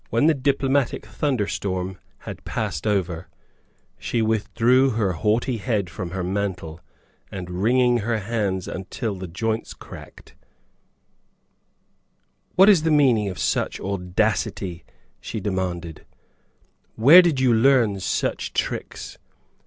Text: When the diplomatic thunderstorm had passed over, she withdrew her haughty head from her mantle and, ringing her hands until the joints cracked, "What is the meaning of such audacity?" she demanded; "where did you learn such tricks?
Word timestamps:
When 0.09 0.25
the 0.25 0.33
diplomatic 0.33 1.05
thunderstorm 1.05 1.99
had 2.21 2.43
passed 2.43 2.87
over, 2.87 3.27
she 3.99 4.19
withdrew 4.23 4.89
her 4.97 5.13
haughty 5.13 5.57
head 5.57 5.91
from 5.91 6.09
her 6.09 6.23
mantle 6.23 6.81
and, 7.31 7.61
ringing 7.61 7.99
her 7.99 8.17
hands 8.17 8.67
until 8.67 9.13
the 9.13 9.27
joints 9.27 9.75
cracked, 9.75 10.33
"What 12.55 12.67
is 12.67 12.81
the 12.81 12.89
meaning 12.89 13.29
of 13.29 13.37
such 13.37 13.79
audacity?" 13.79 14.85
she 15.19 15.39
demanded; 15.39 16.03
"where 16.95 17.21
did 17.21 17.39
you 17.39 17.53
learn 17.53 17.99
such 17.99 18.53
tricks? 18.53 19.19